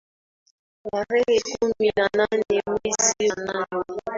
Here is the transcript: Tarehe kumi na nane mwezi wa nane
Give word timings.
Tarehe 0.83 1.41
kumi 1.59 1.91
na 1.97 2.09
nane 2.17 2.61
mwezi 2.67 3.29
wa 3.29 3.35
nane 3.45 4.01